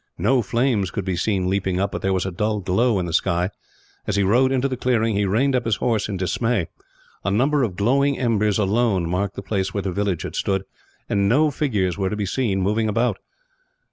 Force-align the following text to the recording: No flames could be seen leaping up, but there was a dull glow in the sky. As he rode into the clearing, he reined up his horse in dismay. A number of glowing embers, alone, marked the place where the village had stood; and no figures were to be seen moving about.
No 0.17 0.41
flames 0.41 0.89
could 0.89 1.05
be 1.05 1.15
seen 1.15 1.47
leaping 1.47 1.79
up, 1.79 1.91
but 1.91 2.01
there 2.01 2.11
was 2.11 2.25
a 2.25 2.31
dull 2.31 2.59
glow 2.59 2.97
in 2.97 3.05
the 3.05 3.13
sky. 3.13 3.51
As 4.07 4.15
he 4.15 4.23
rode 4.23 4.51
into 4.51 4.67
the 4.67 4.75
clearing, 4.75 5.15
he 5.15 5.25
reined 5.27 5.55
up 5.55 5.65
his 5.65 5.75
horse 5.75 6.09
in 6.09 6.17
dismay. 6.17 6.69
A 7.23 7.29
number 7.29 7.61
of 7.61 7.75
glowing 7.75 8.17
embers, 8.17 8.57
alone, 8.57 9.07
marked 9.07 9.35
the 9.35 9.43
place 9.43 9.75
where 9.75 9.83
the 9.83 9.91
village 9.91 10.23
had 10.23 10.35
stood; 10.35 10.63
and 11.07 11.29
no 11.29 11.51
figures 11.51 11.99
were 11.99 12.09
to 12.09 12.15
be 12.15 12.25
seen 12.25 12.63
moving 12.63 12.89
about. 12.89 13.19